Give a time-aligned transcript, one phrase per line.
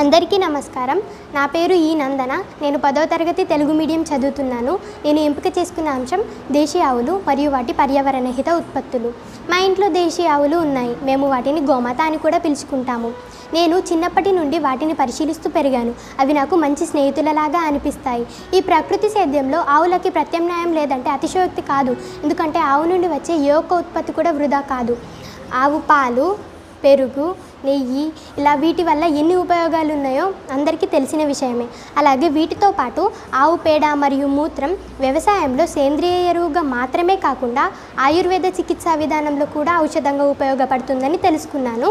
[0.00, 1.02] అందరికీ నమస్కారం.
[1.34, 2.32] నా పేరు ఈ నందన.
[2.62, 4.78] నేను పదో తరగతి తెలుగు మీడియం చదువుతున్నాను.
[5.04, 9.12] నేను ఎంపిక చేసుకున్న అంశం దేశీయ ఆవులు మరియు వాటి పర్యావరణ హిత ఉత్పత్తులు.
[9.50, 10.96] మా ఇంట్లో దేశీయ ఆవులు ఉన్నాయి.
[11.02, 13.10] మేము వాటిని గోమాత అని కూడా పిలుచుకుంటాము.
[13.54, 15.94] నేను చిన్నప్పటి నుండి వాటిని పరిశీలిస్తూ పెరిగాను.
[16.20, 18.26] అవి నాకు మంచి స్నేహితులలాగా అనిపిస్తాయి.
[18.54, 21.96] ఈ ప్రకృతి సేద్యంలో ఆవులకి ప్రత్యామ్నాయం లేదంటే అతిశయోక్తి కాదు.
[22.24, 24.96] ఎందుకంటే ఆవు నుండి వచ్చే ఏ ఒక్క ఉత్పత్తి కూడా వృధా కాదు.
[25.54, 26.28] ఆవు పాలు
[26.84, 28.04] పెరుగు నెయ్యి
[28.40, 31.66] ఇలా వీటి వల్ల ఎన్ని ఉపయోగాలు ఉన్నాయో అందరికీ తెలిసిన విషయమే.
[32.00, 33.02] అలాగే వీటితో పాటు
[33.42, 34.72] ఆవు పేడ మరియు మూత్రం
[35.04, 37.64] వ్యవసాయంలో సేంద్రియ ఎరువుగా మాత్రమే కాకుండా
[38.06, 41.90] ఆయుర్వేద చికిత్సా విధానంలో కూడా ఔషధంగా ఉపయోగపడుతుందని తెలుసుకున్నాను.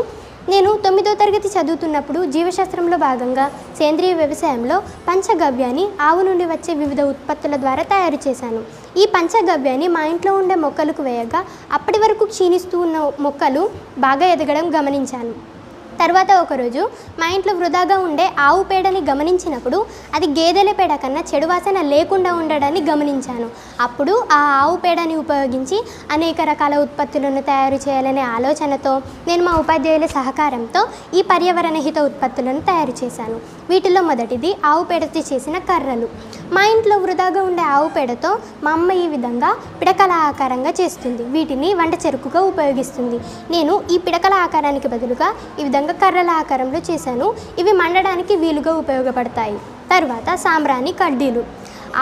[0.52, 3.46] నేను తొమ్మిదో తరగతి చదువుతున్నప్పుడు జీవశాస్త్రంలో భాగంగా
[3.80, 4.78] సేంద్రియ వ్యవసాయంలో
[5.08, 8.62] పంచగవ్యాన్ని ఆవు నుండి వచ్చే వివిధ ఉత్పత్తుల ద్వారా తయారు చేశాను.
[9.02, 11.42] ఈ పంచగవ్యాన్ని మా ఇంట్లో ఉండే మొక్కలకు వేయగా
[11.80, 13.64] అప్పటి వరకు క్షీణిస్తూ ఉన్న మొక్కలు
[14.08, 15.57] బాగా ఎదగడం గమనించాను.
[16.00, 16.82] తర్వాత ఒకరోజు
[17.20, 22.82] మా ఇంట్లో వృధాగా ఉండే ఆవు పేడని గమనించినప్పుడు అది గేదెల పేడ కన్నా చెడు వాసన లేకుండా ఉండడాన్ని
[22.82, 23.50] గమనించాను.
[23.82, 25.80] అప్పుడు ఆ ఆవు పేడని ఉపయోగించి
[26.12, 28.94] అనేక రకాల ఉత్పత్తులను తయారు చేయాలనే ఆలోచనతో
[29.28, 33.40] నేను మా ఉపాధ్యాయుల సహకారంతో ఈ పర్యావరణ హిత ఉత్పత్తులను తయారు చేశాను.
[33.70, 36.10] వీటిలో మొదటిది ఆవు పేడతో చేసిన కర్రలు.
[36.56, 38.30] మా ఇంట్లో వృధాగా ఉండే ఆవు పేడతో
[38.64, 41.24] మా అమ్మ ఈ విధంగా పిడకల ఆకారంగా చేస్తుంది.
[41.34, 43.18] వీటిని వంట చెరుకుగా ఉపయోగిస్తుంది.
[43.54, 47.28] నేను ఈ పిడకల ఆకారానికి బదులుగా ఈ విధంగా కర్రల ఆకారంలో చేశాను.
[47.62, 49.58] ఇవి మండడానికి వీలుగా ఉపయోగపడతాయి.
[49.94, 51.44] తర్వాత సాంబ్రాణి కడ్డీలు.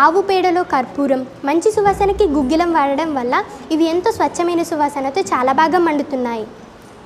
[0.03, 3.35] ఆవు పేడలో కర్పూరం మంచి సువాసనకి గుగ్గిలం వాడడం వల్ల
[3.71, 6.45] ఇవి ఎంతో స్వచ్ఛమైన సువాసనతో చాలా బాగా మండుతున్నాయి.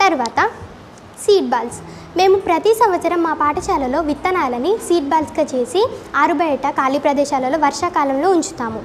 [0.04, 0.40] తర్వాత
[1.24, 1.80] సీడ్ బాల్స్.
[2.18, 5.82] మేము ప్రతి సంవత్సరం మా పాఠశాలలో విత్తనాలని సీడ్ బాల్స్గా చేసి
[6.22, 8.82] ఆరుబయట ఖాళీ ప్రదేశాలలో వర్షాకాలంలో ఉంచుతాము.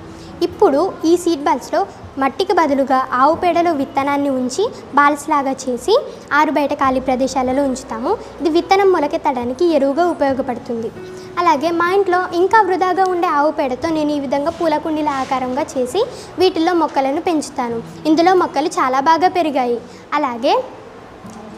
[0.47, 1.81] ఇప్పుడు ఈ సీడ్ బాల్స్లో
[2.19, 5.95] మట్టికి బదులుగా ఆవు పేడలో విత్తనాన్ని ఉంచి బాల్స్ లాగా చేసి
[6.33, 8.11] ఆరుబయట ఖాళీ ప్రదేశాలలో ఉంచుతాము.
[8.41, 10.91] ఇది విత్తనం మొలకెత్తడానికి ఎరువుగా ఉపయోగపడుతుంది.
[11.39, 16.03] అలాగే మా ఇంట్లో ఇంకా వృధాగా ఉండే ఆవు పేడతో నేను ఈ విధంగా పూల కుండీల ఆకారంగా చేసి
[16.39, 17.83] వీటిల్లో మొక్కలను పెంచుతాను.
[18.11, 19.81] ఇందులో మొక్కలు చాలా బాగా పెరిగాయి.
[20.15, 20.55] అలాగే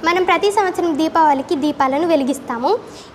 [0.06, 2.71] మనం ప్రతి సంవత్సరం దీపావళికి దీపాలను వెలిగిస్తాము.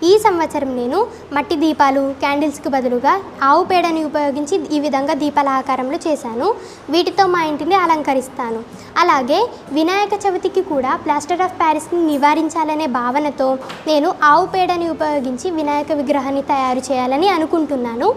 [0.10, 1.00] ఈ సంవత్సరం నేను
[1.36, 3.14] మట్టి దీపాలు క్యాండిల్స్కి బదులుగా
[3.50, 6.48] ఆవు పేడని ఉపయోగించి ఈ విధంగా దీపాల ఆకారంలో చేశాను.
[6.94, 8.62] వీటితో మా ఇంటిని అలంకరిస్తాను.
[9.04, 9.40] అలాగే
[9.78, 13.50] వినాయక చవితికి కూడా ప్లాస్టర్ ఆఫ్ ప్యారిస్ని నివారించాలనే భావనతో
[13.92, 18.10] నేను ఆవు పేడని ఉపయోగించి వినాయక విగ్రహాన్ని తయారు చేయాలని అనుకుంటున్నాను.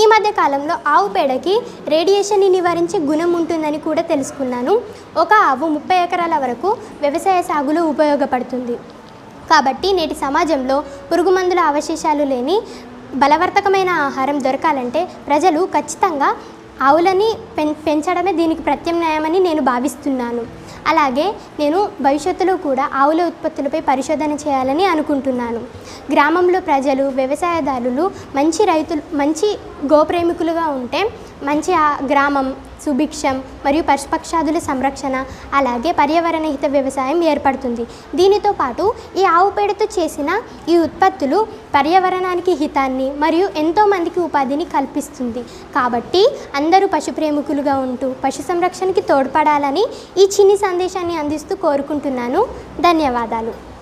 [0.00, 1.54] ఈ మధ్య కాలంలో ఆవు పేడకి
[1.92, 4.72] రేడియేషన్ని నివారించే గుణం ఉంటుందని కూడా తెలుసుకున్నాను.
[5.22, 6.70] ఒక ఆవు ముప్పై ఎకరాల వరకు
[7.04, 8.74] వ్యవసాయ సాగులో ఉపయోగపడుతుంది.
[9.52, 10.76] కాబట్టి నేటి సమాజంలో
[11.10, 12.56] పురుగు మందుల అవశేషాలు లేని
[13.22, 16.30] బలవర్తకమైన ఆహారం దొరకాలంటే ప్రజలు ఖచ్చితంగా
[16.86, 17.28] ఆవులని
[17.86, 20.42] పెంచడమే దీనికి ప్రత్యామ్నాయమని నేను భావిస్తున్నాను.
[20.86, 21.26] అలాగే
[21.60, 25.60] నేను భవిష్యత్తులో కూడా ఆవుల ఉత్పత్తులపై పరిశోధన చేయాలని అనుకుంటున్నాను.
[26.12, 28.04] గ్రామంలో ప్రజలు వ్యవసాయదారులు
[28.34, 29.48] మంచి రైతులు మంచి
[29.92, 31.00] గోప్రేమికులుగా ఉంటే
[31.48, 31.72] మంచి
[32.12, 32.46] గ్రామం
[32.84, 35.16] సుభిక్షం మరియు పశుపక్షాదుల సంరక్షణ
[35.58, 37.84] అలాగే పర్యావరణ హిత వ్యవసాయం ఏర్పడుతుంది.
[38.18, 38.84] దీనితో పాటు
[39.20, 40.30] ఈ ఆవు పేడతో చేసిన
[40.72, 41.38] ఈ ఉత్పత్తులు
[41.76, 45.44] పర్యావరణానికి హితాన్ని మరియు ఎంతోమందికి ఉపాధిని కల్పిస్తుంది.
[45.76, 46.22] కాబట్టి
[46.60, 49.86] అందరూ పశు ప్రేమికులుగా ఉంటూ పశు సంరక్షణకి తోడ్పడాలని
[50.22, 52.42] ఈ చిన్ని సందేశాన్ని అందిస్తూ కోరుకుంటున్నాను.
[52.88, 53.75] ధన్యవాదాలు.